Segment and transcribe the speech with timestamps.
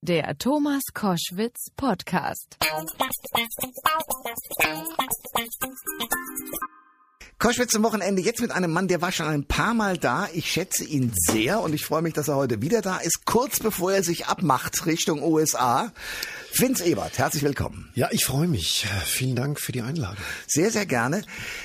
[0.00, 2.56] Der Thomas Koschwitz Podcast.
[7.40, 10.28] Koschwitz zum Wochenende jetzt mit einem Mann, der war schon ein paar Mal da.
[10.32, 13.58] Ich schätze ihn sehr und ich freue mich, dass er heute wieder da ist, kurz
[13.58, 15.92] bevor er sich abmacht Richtung USA.
[16.54, 17.88] Vince Ebert, herzlich willkommen.
[17.94, 18.86] Ja, ich freue mich.
[19.04, 20.16] Vielen Dank für die Einladung.
[20.46, 21.22] Sehr, sehr gerne.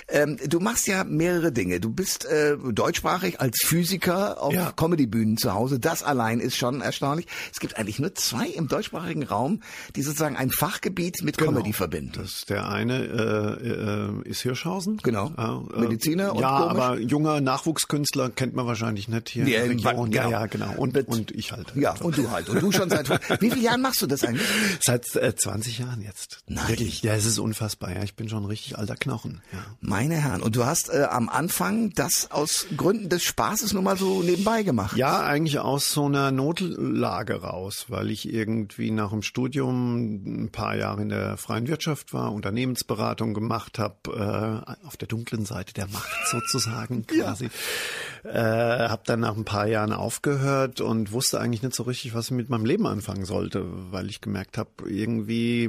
[0.07, 1.79] Ähm, du machst ja mehrere Dinge.
[1.79, 4.71] Du bist äh, deutschsprachig als Physiker auf Ja.
[4.71, 5.80] Comedybühnen zu Hause.
[5.80, 7.27] Das allein ist schon erstaunlich.
[7.52, 9.61] Es gibt eigentlich nur zwei im deutschsprachigen Raum,
[9.95, 12.12] die sozusagen ein Fachgebiet mit Comedy verbinden.
[12.12, 12.23] Genau.
[12.26, 13.04] Das, der eine
[13.63, 13.68] äh,
[14.26, 14.98] äh, ist Hirschhausen.
[15.02, 15.31] Genau.
[15.76, 16.84] Äh, Mediziner und Ja, komisch.
[16.84, 20.12] aber junger Nachwuchskünstler kennt man wahrscheinlich nicht hier Ja, in der Region.
[20.12, 20.23] genau.
[20.26, 20.73] Ja, ja, genau.
[20.77, 21.73] Und, Mit- und ich halt.
[21.76, 22.49] Ja, und du halt.
[22.49, 23.09] Und du schon seit
[23.41, 24.43] wie vielen Jahren machst du das eigentlich?
[24.82, 26.44] Seit äh, 20 Jahren jetzt.
[26.48, 26.68] Nein.
[26.68, 27.02] Wirklich.
[27.02, 27.94] Ja, es ist unfassbar.
[27.94, 29.41] Ja, ich bin schon ein richtig alter Knochen.
[29.52, 29.59] Ja.
[29.82, 33.98] Meine Herren, und du hast äh, am Anfang das aus Gründen des Spaßes nur mal
[33.98, 34.98] so nebenbei gemacht.
[34.98, 40.76] Ja, eigentlich aus so einer Notlage raus, weil ich irgendwie nach dem Studium ein paar
[40.76, 45.87] Jahre in der freien Wirtschaft war, Unternehmensberatung gemacht habe, äh, auf der dunklen Seite der
[45.87, 47.49] Macht sozusagen quasi.
[48.24, 52.26] Äh, habe dann nach ein paar Jahren aufgehört und wusste eigentlich nicht so richtig, was
[52.26, 55.67] ich mit meinem Leben anfangen sollte, weil ich gemerkt habe, irgendwie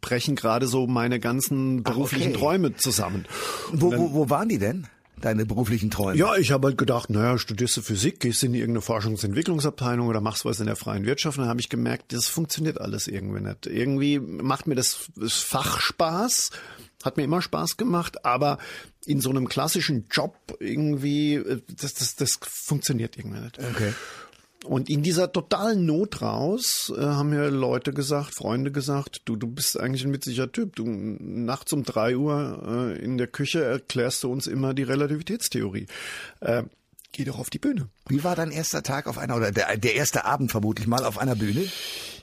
[0.00, 2.38] brechen gerade so meine ganzen beruflichen okay.
[2.38, 3.26] Träume zusammen.
[3.72, 4.86] Wo, wo, wo waren die denn?
[5.20, 6.16] Deine beruflichen Träume?
[6.18, 10.46] Ja, ich habe halt gedacht, naja, studierst du Physik, gehst in irgendeine Forschungsentwicklungsabteilung oder machst
[10.46, 11.36] was in der freien Wirtschaft.
[11.36, 13.66] Und dann habe ich gemerkt, das funktioniert alles irgendwie nicht.
[13.66, 16.50] Irgendwie macht mir das, das Fach Spaß,
[17.04, 18.56] hat mir immer Spaß gemacht, aber
[19.04, 23.58] in so einem klassischen Job irgendwie, äh, das, das, das funktioniert irgendwie nicht.
[23.58, 23.92] Okay.
[24.64, 29.46] Und in dieser totalen Not raus äh, haben mir Leute gesagt, Freunde gesagt, du, du
[29.46, 30.76] bist eigentlich ein witziger Typ.
[30.76, 35.86] Du nachts um drei Uhr äh, in der Küche erklärst du uns immer die Relativitätstheorie.
[36.40, 36.64] Äh,
[37.12, 37.88] geh doch auf die Bühne.
[38.08, 41.16] Wie war dein erster Tag auf einer, oder der, der erste Abend vermutlich mal auf
[41.16, 41.66] einer Bühne?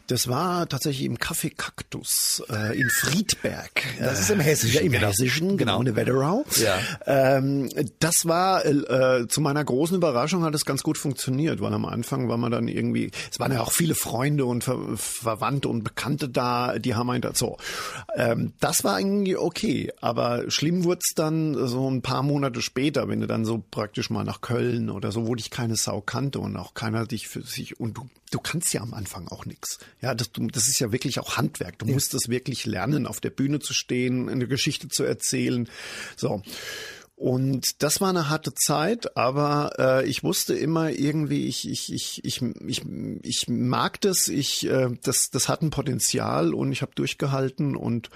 [0.08, 3.70] Das war tatsächlich im Café Kaktus äh, in Friedberg.
[4.00, 5.08] Das ist im Hessischen, Ja, im genau.
[5.08, 5.90] Hessischen, genau, Genau.
[5.90, 6.46] in Wetterau.
[6.56, 6.78] Ja.
[7.06, 7.70] Ähm,
[8.00, 12.30] das war, äh, zu meiner großen Überraschung hat es ganz gut funktioniert, weil am Anfang
[12.30, 16.30] war man dann irgendwie, es waren ja auch viele Freunde und Ver Verwandte und Bekannte
[16.30, 17.58] da, die haben einen da, so.
[18.16, 23.08] Ähm, das war irgendwie okay, aber schlimm wurde es dann so ein paar Monate später,
[23.10, 26.40] wenn du dann so praktisch mal nach Köln oder so, wo dich keine Sau kannte
[26.40, 29.80] und auch keiner dich für sich, und du, du kannst ja am Anfang auch nix.
[30.02, 31.80] Ja, das, das ist ja wirklich auch Handwerk.
[31.80, 35.70] Du musst das wirklich lernen, auf der Bühne zu stehen, eine Geschichte zu erzählen.
[36.16, 36.42] So.
[37.16, 42.24] Und das war eine harte Zeit, aber äh, ich wusste immer irgendwie, ich, ich, ich,
[42.24, 42.84] ich, ich,
[43.24, 48.12] ich mag das, ich, äh, das, das hat ein Potenzial und ich habe durchgehalten und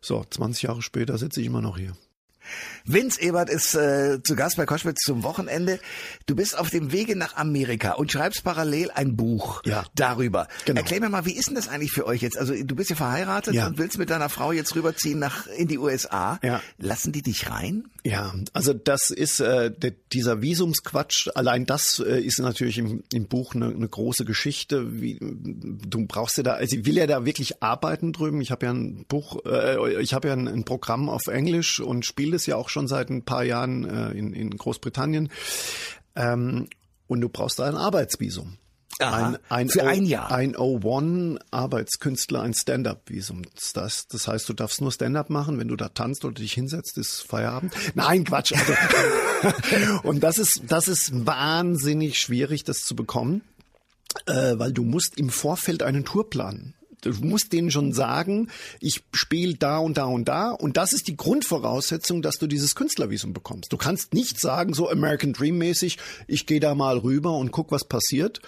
[0.00, 1.94] so, 20 Jahre später sitze ich immer noch hier.
[2.84, 5.80] Vince Ebert ist äh, zu Gast bei Koschwitz zum Wochenende.
[6.26, 9.84] Du bist auf dem Wege nach Amerika und schreibst parallel ein Buch Ja.
[9.94, 10.48] darüber.
[10.64, 10.80] Genau.
[10.80, 12.38] Erklär mir mal, wie ist denn das eigentlich für euch jetzt?
[12.38, 13.66] Also du bist ja verheiratet Ja.
[13.66, 16.38] und willst mit deiner Frau jetzt rüberziehen nach in die USA.
[16.42, 16.60] Ja.
[16.78, 17.88] Lassen die dich rein?
[18.04, 19.72] Ja, also das ist äh,
[20.12, 21.28] dieser Visumsquatsch.
[21.34, 25.00] Allein das äh, ist natürlich im, im Buch eine, eine große Geschichte.
[25.00, 28.40] Wie, du brauchst ja da, also ich will ja da wirklich arbeiten drüben.
[28.40, 32.06] Ich habe ja ein Buch, äh, ich habe ja ein, ein Programm auf Englisch und
[32.06, 35.30] spiele es ja auch schon seit ein paar Jahren äh, in, in Großbritannien.
[36.14, 36.68] Ähm,
[37.08, 38.58] und du brauchst da ein Arbeitsvisum.
[38.98, 39.38] Aha,
[39.68, 40.32] für O- ein Jahr.
[40.32, 43.42] Ein O1 Arbeitskünstler, ein Stand-up-Visum.
[43.74, 46.96] Das, das heißt, du darfst nur Stand-up machen, wenn du da tanzt oder dich hinsetzt,
[46.96, 47.74] ist Feierabend.
[47.94, 48.52] Nein, Quatsch.
[48.54, 48.72] Also,
[50.08, 53.42] und das ist, das ist wahnsinnig schwierig, das zu bekommen,
[54.24, 56.72] äh, weil du musst im Vorfeld einen Tourplan
[57.06, 58.48] Du musst denen schon sagen,
[58.80, 60.50] ich spiele da und da und da.
[60.50, 63.72] Und das ist die Grundvoraussetzung, dass du dieses Künstlervisum bekommst.
[63.72, 67.70] Du kannst nicht sagen, so American Dream mäßig, ich gehe da mal rüber und guck,
[67.72, 68.40] was passiert.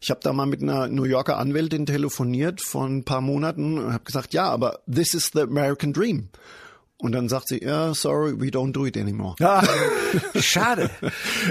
[0.00, 3.92] Ich habe da mal mit einer New Yorker Anwältin telefoniert vor ein paar Monaten und
[3.92, 6.28] habe gesagt, ja, aber this is the American Dream.
[6.98, 9.34] Und dann sagt sie, ja, sorry, we don't do it anymore.
[9.40, 9.62] Ah,
[10.40, 10.88] schade.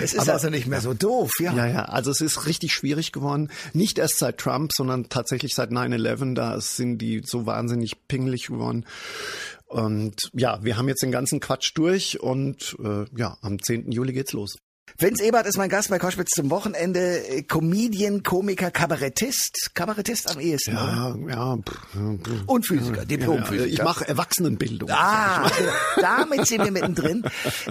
[0.02, 1.54] Es ist Aber- also nicht mehr so doof, ja.
[1.54, 3.52] Ja, ja, also es ist richtig schwierig geworden.
[3.74, 8.86] Nicht erst seit Trump, sondern tatsächlich seit 9-11, da sind die so wahnsinnig pingelig geworden.
[9.68, 13.92] Und ja, wir haben jetzt den ganzen Quatsch durch und äh, ja, am 10.
[13.92, 14.58] Juli geht's los.
[14.98, 17.28] Vince Ebert ist mein Gast bei Koschwitz zum Wochenende.
[17.28, 19.72] Äh, Comedian, Komiker, Kabarettist.
[19.74, 21.18] Kabarettist am ehesten, oder?
[21.28, 21.58] Ja, ja.
[21.58, 23.66] pff, Und Physiker, ja, Diplomphysiker.
[23.66, 24.90] ich mache Erwachsenenbildung.
[24.92, 25.52] Ah,
[26.00, 27.26] damit sind wir mittendrin.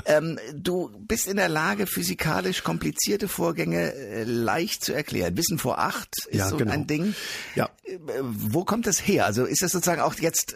[0.05, 5.35] Ähm, du bist in der Lage, physikalisch komplizierte Vorgänge äh, leicht zu erklären.
[5.39, 6.73] Wissen vor acht ist Ja, so genau.
[6.73, 7.15] ein Ding.
[7.55, 7.71] Ja.
[7.85, 9.25] Äh, Wo kommt das her?
[9.25, 10.55] Also ist das sozusagen auch jetzt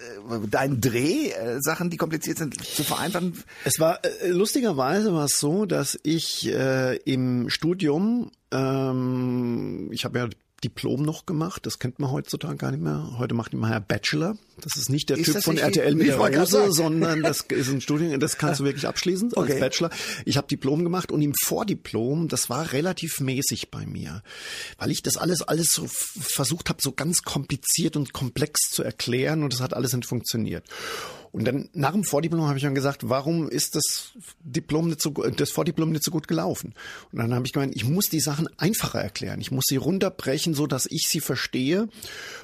[0.51, 3.43] dein Dreh, Sachen, die kompliziert sind, zu vereinfachen?
[3.65, 10.29] Es war lustigerweise war es so, dass ich äh, im Studium, ähm, ich habe ja
[10.65, 11.67] Diplom noch gemacht.
[11.67, 13.15] Das kennt man heutzutage gar nicht mehr.
[13.17, 14.37] Heute macht man ja Bachelor.
[14.61, 17.81] Das ist nicht der Ist Typ von RTL mit der Rose, sondern das ist ein
[17.81, 19.53] Studium, das kannst du wirklich abschließen Okay.
[19.53, 19.91] als Bachelor.
[20.25, 24.23] Ich habe Diplom gemacht und im Vordiplom, das war relativ mäßig bei mir,
[24.79, 29.45] weil ich das alles alles so versucht habe, so ganz kompliziert und komplex zu erklären
[29.45, 30.65] und das hat alles nicht funktioniert.
[31.33, 35.11] Und dann nach dem Vordiplom habe ich dann gesagt, warum ist das Diplom nicht so
[35.11, 36.75] das Vordiplom nicht so gut gelaufen?
[37.13, 39.41] Und dann habe ich gemeint, ich muss die Sachen einfacher erklären.
[39.41, 41.89] Ich muss sie runterbrechen, so dass ich sie verstehe.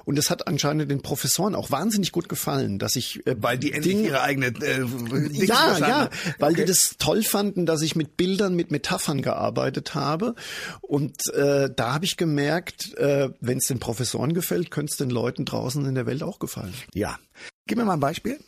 [0.05, 3.73] Und das hat anscheinend den Professoren auch wahnsinnig gut gefallen, dass ich äh, Weil die
[3.73, 4.85] endlich Dinge- ihre eigene äh,
[5.33, 6.63] ja, ja, weil Okay.
[6.63, 10.35] die das toll fanden, dass ich mit Bildern, mit Metaphern gearbeitet habe.
[10.83, 15.11] Und äh, da habe ich gemerkt, äh, wenn es den Professoren gefällt, könnte es den
[15.11, 16.75] Leuten draußen in der Welt auch gefallen.
[16.93, 17.19] Ja.
[17.67, 18.39] Gib mir mal ein Beispiel.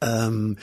[0.00, 0.58] Ähm,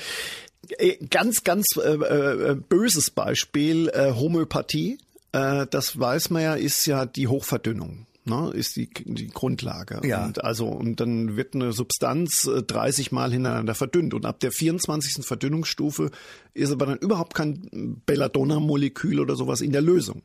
[0.78, 4.98] äh, ganz, ganz äh, äh, böses Beispiel, äh, Homöopathie.
[5.32, 8.08] Äh, das weiß man ja, ist ja die Hochverdünnung.
[8.28, 10.02] Ne, ist die, die Grundlage.
[10.04, 10.26] Ja.
[10.26, 14.16] Und also, und dann wird eine Substanz äh, 30 Mal hintereinander verdünnt.
[14.16, 15.24] Und ab der 24.
[15.24, 16.10] Verdünnungsstufe
[16.56, 20.24] ist aber dann überhaupt kein Belladonna-Molekül oder sowas in der Lösung.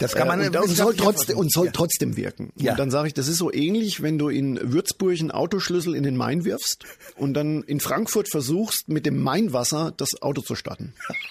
[0.00, 1.72] Das kann man äh, und, und soll trotzdem, und soll Ja.
[1.72, 2.50] trotzdem wirken.
[2.56, 2.72] Ja.
[2.72, 6.02] Und dann sage ich, das ist so ähnlich, wenn du in Würzburg einen Autoschlüssel in
[6.02, 6.84] den Main wirfst
[7.16, 10.94] und dann in Frankfurt versuchst, mit dem Mainwasser das Auto zu starten.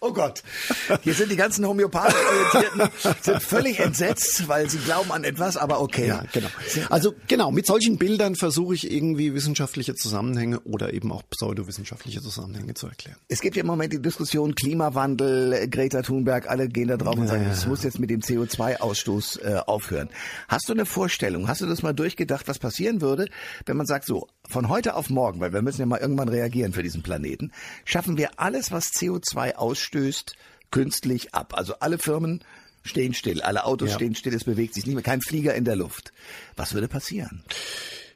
[0.00, 0.42] Oh Gott.
[1.02, 2.90] Hier sind die ganzen Orientierten
[3.22, 6.08] sind völlig entsetzt, weil sie glauben an etwas, aber okay.
[6.08, 6.48] Ja, genau.
[6.90, 12.74] Also genau, mit solchen Bildern versuche ich irgendwie wissenschaftliche Zusammenhänge oder eben auch pseudowissenschaftliche Zusammenhänge
[12.74, 13.16] zu erklären.
[13.28, 17.16] Es gibt ja im Moment die Diskussion Klimawandel, äh, Greta Thunberg, alle gehen da drauf
[17.16, 20.08] und sagen, es muss jetzt mit dem CO2-Ausstoß äh, aufhören.
[20.48, 21.48] Hast du eine Vorstellung?
[21.48, 23.28] Hast du das mal durchgedacht, was passieren würde,
[23.64, 26.72] wenn man sagt, so, von heute auf morgen, weil wir müssen ja mal irgendwann reagieren
[26.72, 27.52] für diesen Planeten,
[27.84, 30.36] schaffen wir alles, was CO2 ausstößt,
[30.70, 31.54] künstlich ab.
[31.56, 32.42] Also alle Firmen
[32.82, 33.94] stehen still, alle Autos Ja.
[33.96, 36.12] stehen still, es bewegt sich nicht mehr, kein Flieger in der Luft.
[36.56, 37.42] Was würde passieren?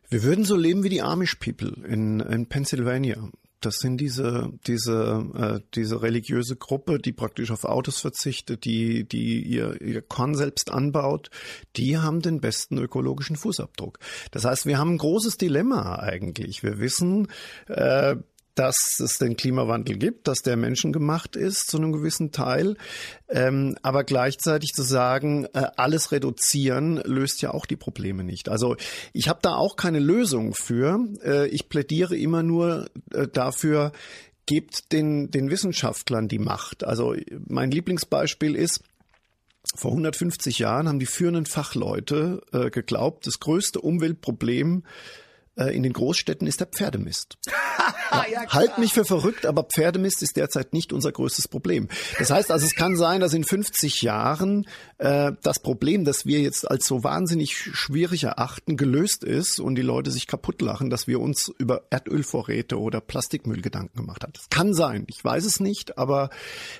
[0.08, 3.28] Wir würden so leben wie die Amish People in, in Pennsylvania.
[3.60, 9.42] Das sind diese diese äh, diese religiöse Gruppe, die praktisch auf Autos verzichtet, die die
[9.42, 11.30] ihr ihr Korn selbst anbaut.
[11.76, 13.98] Die haben den besten ökologischen Fußabdruck.
[14.30, 16.62] Das heißt, wir haben ein großes Dilemma eigentlich.
[16.62, 17.28] Wir wissen,
[17.66, 18.16] äh,
[18.60, 22.76] dass es den Klimawandel gibt, dass der menschengemacht ist zu einem gewissen Teil,
[23.30, 28.50] ähm, aber gleichzeitig zu sagen, äh, alles reduzieren löst ja auch die Probleme nicht.
[28.50, 28.76] Also
[29.14, 31.02] ich habe da auch keine Lösung für.
[31.24, 33.92] Äh, ich plädiere immer nur äh, dafür,
[34.44, 36.84] gebt den, den Wissenschaftlern die Macht.
[36.84, 37.14] Also
[37.48, 38.82] mein Lieblingsbeispiel ist,
[39.74, 44.82] vor 150 Jahren haben die führenden Fachleute äh, geglaubt, das größte Umweltproblem
[45.56, 47.36] in den Großstädten ist der Pferdemist.
[48.30, 51.88] ja, Halt mich für verrückt, aber Pferdemist ist derzeit nicht unser größtes Problem.
[52.18, 54.66] Das heißt also, es kann sein, dass in 50 Jahren
[54.98, 59.82] äh, das Problem, das wir jetzt als so wahnsinnig schwierig erachten, gelöst ist und die
[59.82, 64.32] Leute sich kaputt lachen, dass wir uns über Erdölvorräte oder Plastikmüll Gedanken gemacht haben.
[64.32, 66.30] Das kann sein, ich weiß es nicht, aber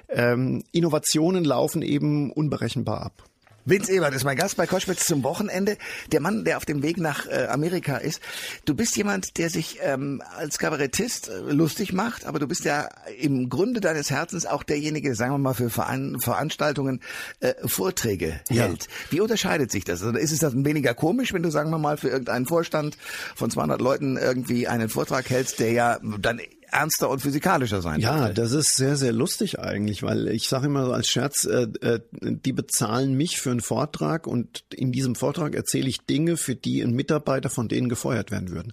[0.09, 3.30] ähm, Innovationen laufen eben unberechenbar ab.
[3.65, 5.77] Vince Ebert ist mein Gast bei Koschwitz zum Wochenende.
[6.13, 8.21] Der Mann, der auf dem Weg nach äh, Amerika ist.
[8.65, 12.89] Du bist jemand, der sich ähm, als Kabarettist äh, lustig macht, aber du bist ja
[13.19, 17.01] im Grunde deines Herzens auch derjenige, sagen wir mal, für Veran Veranstaltungen
[17.41, 18.65] äh, Vorträge Ja.
[18.65, 18.89] hält.
[19.11, 20.03] Wie unterscheidet sich das?
[20.03, 22.97] Also ist es das weniger komisch, wenn du, sagen wir mal, für irgendeinen Vorstand
[23.37, 26.41] von 200 Leuten irgendwie einen Vortrag hältst, der ja dann
[26.73, 28.35] ernster und physikalischer sein Ja, dürfte?
[28.43, 32.01] das ist sehr, sehr lustig eigentlich, weil ich sage immer so als Scherz, äh, äh,
[32.21, 36.83] die bezahlen mich für einen Vortrag und in diesem Vortrag erzähle ich Dinge, für die
[36.83, 38.73] ein Mitarbeiter von denen gefeuert werden würden.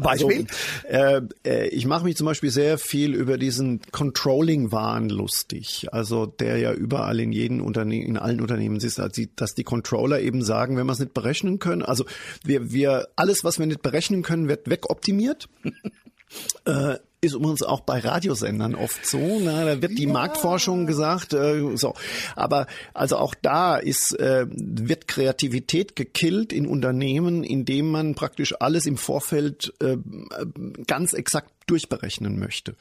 [0.00, 0.46] Beispiel?
[0.88, 6.26] Also, äh, äh, ich mache mich zum Beispiel sehr viel über diesen Controlling-Wahn lustig, also
[6.26, 10.20] der ja überall in jedem Unternehmen, in allen Unternehmen ist, dass die, dass die Controller
[10.20, 12.04] eben sagen, wenn wir es nicht berechnen können, also
[12.44, 15.48] wir, wir alles, was wir nicht berechnen können, wird wegoptimiert.
[16.64, 19.40] Äh, ist übrigens auch bei Radiosendern oft so.
[19.40, 21.32] Na, da wird die Marktforschung gesagt.
[21.32, 21.94] Äh, so,
[22.34, 28.86] aber also auch da ist äh, wird Kreativität gekillt in Unternehmen, indem man praktisch alles
[28.86, 29.96] im Vorfeld äh,
[30.86, 32.76] ganz exakt durchberechnen möchte.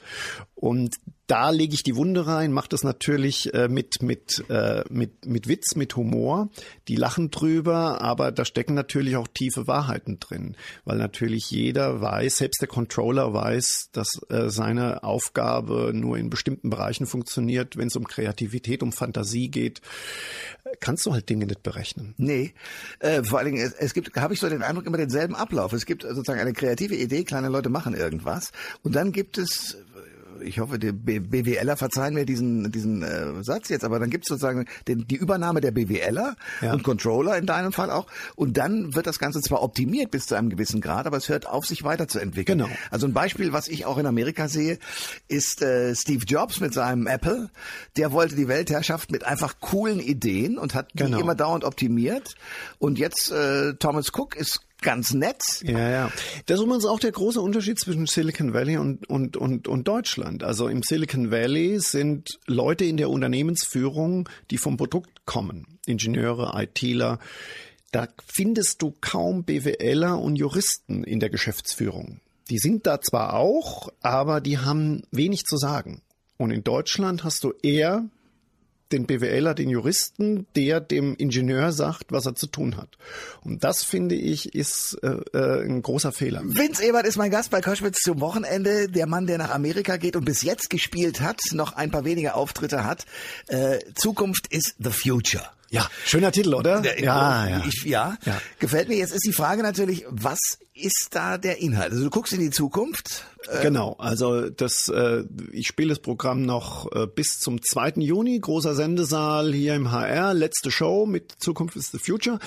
[0.54, 0.96] Und
[1.27, 5.48] da lege ich die Wunde rein, mache das natürlich äh, mit mit äh, mit mit
[5.48, 6.50] Witz, mit Humor.
[6.88, 12.38] Die lachen drüber, aber da stecken natürlich auch tiefe Wahrheiten drin, weil natürlich jeder weiß,
[12.38, 17.75] selbst der Controller weiß, dass äh, seine Aufgabe nur in bestimmten Bereichen funktioniert.
[17.75, 19.82] Wenn es um Kreativität, um Fantasie geht,
[20.79, 22.13] kannst du halt Dinge nicht berechnen.
[22.17, 22.53] Nee,
[23.00, 25.74] äh, vor allen Dingen, es, es gibt, habe ich so den Eindruck, immer denselben Ablauf.
[25.74, 28.51] Es gibt sozusagen eine kreative Idee, kleine Leute machen irgendwas
[28.84, 29.77] und dann gibt es
[30.42, 34.30] ich hoffe, die BWLer verzeihen mir diesen, diesen äh, Satz jetzt, aber dann gibt es
[34.30, 36.74] sozusagen den, die Übernahme der BWLer ja.
[36.74, 38.08] und Controller in deinem Fall auch.
[38.36, 41.48] Und dann wird das Ganze zwar optimiert bis zu einem gewissen Grad, aber es hört
[41.48, 42.60] auf, sich weiterzuentwickeln.
[42.60, 42.70] Genau.
[42.92, 44.80] Also ein Beispiel, was ich auch in Amerika sehe,
[45.27, 47.50] ist äh, Steve Jobs mit seinem Apple.
[47.98, 51.20] Der wollte die Weltherrschaft mit einfach coolen Ideen und hat die genau.
[51.20, 52.36] immer dauernd optimiert.
[52.80, 55.42] Und jetzt äh, Thomas Cook ist ganz nett.
[55.63, 56.12] Ja, ja.
[56.46, 60.44] Das ist übrigens auch der große Unterschied zwischen Silicon Valley und, und, und, und Deutschland.
[60.44, 65.80] Also im Silicon Valley sind Leute in der Unternehmensführung, die vom Produkt kommen.
[65.86, 67.20] Ingenieure, ITler.
[67.92, 72.22] Da findest du kaum BWLer und Juristen in der Geschäftsführung.
[72.50, 76.01] Die sind da zwar auch, aber die haben wenig zu sagen.
[76.38, 78.06] Und in Deutschland hast du eher
[78.92, 82.98] den BWLer, den Juristen, der dem Ingenieur sagt, was er zu tun hat.
[83.42, 86.42] Und das finde ich ist äh, äh, ein großer Fehler.
[86.44, 88.88] Vince Ebert ist mein Gast bei Koschwitz zum Wochenende.
[88.88, 92.36] Der Mann, der nach Amerika geht und bis jetzt gespielt hat, noch ein paar wenige
[92.36, 93.06] Auftritte hat.
[93.48, 95.44] Äh, Zukunft ist the future.
[95.75, 96.82] Ja, schöner Titel, oder?
[96.82, 97.63] Der, ja, ja.
[97.67, 98.17] Ich, ja.
[98.25, 98.41] ja.
[98.60, 98.98] Gefällt mir.
[98.98, 100.39] Jetzt ist die Frage natürlich, was
[100.74, 101.91] ist da der Inhalt?
[101.91, 103.25] Also du guckst in die Zukunft.
[103.48, 107.94] Äh genau, also das, äh, ich spiele das Programm noch äh, bis zum 2.
[107.98, 112.39] Juni, großer Sendesaal hier im HR, letzte Show mit Zukunft is the Future.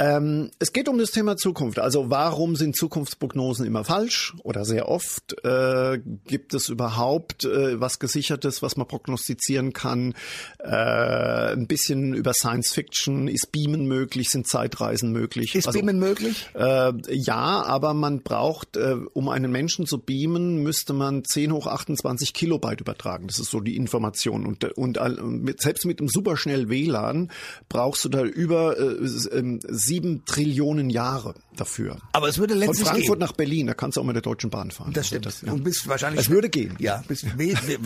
[0.00, 1.78] Ähm, es geht um das Thema Zukunft.
[1.78, 5.36] Also warum sind Zukunftsprognosen immer falsch oder sehr oft?
[5.44, 10.14] Äh, gibt es überhaupt äh, was Gesichertes, was man prognostizieren kann?
[10.58, 13.28] Äh, ein bisschen über Science Fiction.
[13.28, 14.30] Ist Beamen möglich?
[14.30, 15.54] Sind Zeitreisen möglich?
[15.54, 16.48] Ist also, Beamen möglich?
[16.54, 21.66] Äh, ja, aber man braucht, äh, um einen Menschen zu beamen, müsste man 10 hoch
[21.66, 23.26] 28 Kilobyte übertragen.
[23.26, 24.46] Das ist so die Information.
[24.46, 27.30] Und, und, und selbst mit einem superschnell WLAN
[27.68, 31.98] brauchst du da über äh, ähm, sieben Trillionen Jahre dafür.
[32.12, 33.26] Aber es würde letztlich Von Frankfurt gehen.
[33.26, 34.92] nach Berlin, da kannst du auch mit der Deutschen Bahn fahren.
[34.92, 35.26] Das stimmt.
[35.26, 35.52] Also das, ja.
[35.52, 36.20] Und bist wahrscheinlich.
[36.20, 36.76] Es würde gehen.
[36.78, 37.26] Ja, bist,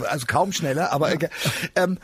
[0.08, 1.28] also kaum schneller, aber ja.
[1.76, 1.99] ähm,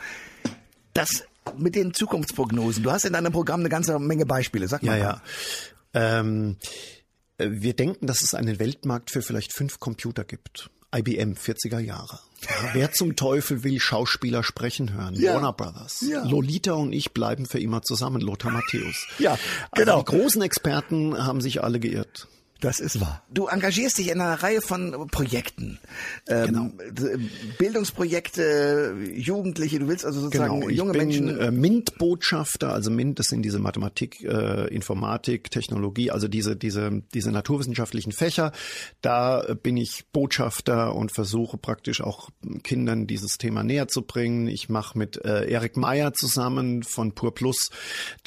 [0.93, 1.23] das
[1.55, 2.81] mit den Zukunftsprognosen.
[2.81, 4.67] Du hast in deinem Programm eine ganze Menge Beispiele.
[4.67, 4.97] Sag mal.
[4.97, 5.21] Ja,
[5.93, 6.19] ja.
[6.19, 6.57] Ähm,
[7.37, 10.71] äh, wir denken, dass es einen Weltmarkt für vielleicht fünf Computer gibt.
[10.95, 12.19] IBM, 40er Jahre.
[12.41, 15.15] Ja, wer zum Teufel will Schauspieler sprechen hören?
[15.15, 15.35] Ja.
[15.35, 16.01] Warner Brothers.
[16.01, 16.23] Ja.
[16.25, 19.07] Lolita und ich bleiben für immer zusammen, Lothar Matthäus.
[19.19, 19.37] Ja,
[19.75, 19.99] genau.
[19.99, 22.27] Also die großen Experten haben sich alle geirrt.
[22.61, 23.23] Das ist wahr.
[23.33, 25.79] Du engagierst dich in einer Reihe von Projekten.
[26.27, 26.71] Ähm, genau.
[27.57, 30.69] Bildungsprojekte, Jugendliche, du willst also sozusagen genau.
[30.69, 31.39] junge bin, Menschen.
[31.39, 37.31] Äh, MINT-Botschafter, also MINT, das sind diese Mathematik, äh, Informatik, Technologie, also diese, diese, diese
[37.31, 38.51] naturwissenschaftlichen Fächer.
[39.01, 42.29] Da bin ich Botschafter und versuche praktisch auch
[42.61, 44.47] Kindern dieses Thema näher zu bringen.
[44.47, 47.71] Ich mache mit äh, Erik Meyer zusammen von Pur Plus,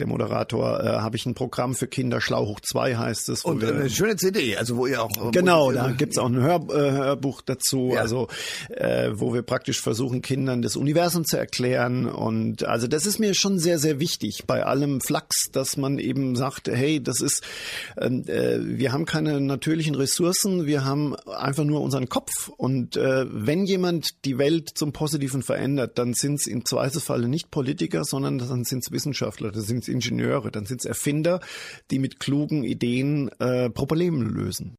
[0.00, 3.44] der Moderator, äh, habe ich ein Programm für Kinder, Schlau hoch 2 heißt es.
[3.44, 6.92] Und eine schöne CD, also wo ihr auch genau, da gibt's auch ein Hör, äh,
[6.92, 8.00] Hörbuch dazu, ja.
[8.00, 8.28] also
[8.70, 12.06] äh, wo wir praktisch versuchen Kindern das Universum zu erklären.
[12.06, 16.36] Und also das ist mir schon sehr sehr wichtig bei allem Flachs, dass man eben
[16.36, 17.42] sagt, hey, das ist
[18.00, 22.48] ähm, äh, wir haben keine natürlichen Ressourcen, wir haben einfach nur unseren Kopf.
[22.56, 27.50] Und äh, wenn jemand die Welt zum Positiven verändert, dann sind es im Zweifelsfalle nicht
[27.50, 31.40] Politiker, sondern dann sind es Wissenschaftler, dann sind es Ingenieure, dann sind es Erfinder,
[31.90, 34.76] die mit klugen Ideen äh, Probleme Probleme lösen.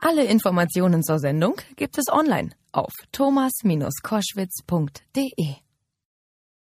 [0.00, 5.69] Alle Informationen zur Sendung gibt es online auf thomas-koschwitz.de.